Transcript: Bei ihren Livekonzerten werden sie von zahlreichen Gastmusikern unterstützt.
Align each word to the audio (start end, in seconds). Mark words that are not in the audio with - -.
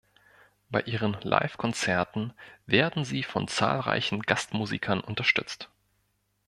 Bei 0.71 0.81
ihren 0.81 1.13
Livekonzerten 1.21 2.33
werden 2.65 3.05
sie 3.05 3.21
von 3.21 3.47
zahlreichen 3.47 4.23
Gastmusikern 4.23 4.99
unterstützt. 4.99 5.69